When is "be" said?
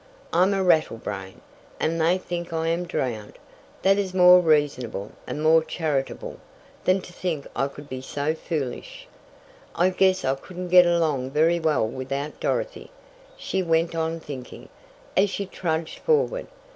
7.87-8.01